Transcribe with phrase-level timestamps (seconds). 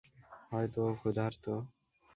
[0.51, 1.45] হয়তো ও ক্ষুধার্ত।